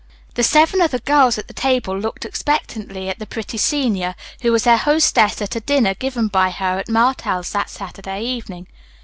The 0.33 0.41
seven 0.41 0.81
other 0.81 0.97
girls 0.97 1.37
at 1.37 1.47
the 1.47 1.53
table 1.53 1.95
looked 1.95 2.25
expectantly 2.25 3.07
at 3.07 3.19
the 3.19 3.27
pretty 3.27 3.59
senior, 3.59 4.15
who 4.41 4.51
was 4.51 4.63
their 4.63 4.77
hostess 4.79 5.43
at 5.43 5.55
a 5.55 5.59
dinner 5.59 5.93
given 5.93 6.27
by 6.27 6.49
her 6.49 6.79
at 6.79 6.89
Martell's 6.89 7.51
that 7.51 7.69
Saturday 7.69 8.23
evening. 8.23 8.65